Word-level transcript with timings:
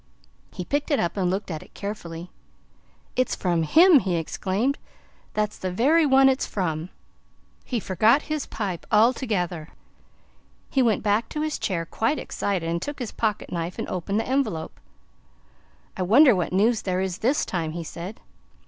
He 0.51 0.65
picked 0.65 0.89
it 0.89 0.99
up 0.99 1.15
and 1.15 1.29
looked 1.29 1.51
at 1.51 1.61
it 1.61 1.75
carefully. 1.75 2.31
"It's 3.15 3.35
from 3.35 3.61
HIM!" 3.61 3.99
he 3.99 4.15
exclaimed. 4.15 4.79
"That's 5.35 5.59
the 5.59 5.69
very 5.71 6.07
one 6.07 6.27
it's 6.27 6.47
from!" 6.47 6.89
He 7.63 7.79
forgot 7.79 8.23
his 8.23 8.47
pipe 8.47 8.87
altogether. 8.91 9.67
He 10.71 10.81
went 10.81 11.03
back 11.03 11.29
to 11.29 11.41
his 11.43 11.59
chair 11.59 11.85
quite 11.85 12.17
excited 12.17 12.67
and 12.67 12.81
took 12.81 12.97
his 12.97 13.11
pocket 13.11 13.51
knife 13.51 13.77
and 13.77 13.87
opened 13.89 14.19
the 14.19 14.27
envelope. 14.27 14.79
"I 15.95 16.01
wonder 16.01 16.35
what 16.35 16.51
news 16.51 16.81
there 16.81 17.01
is 17.01 17.19
this 17.19 17.45
time," 17.45 17.73
he 17.73 17.83
said. 17.83 18.19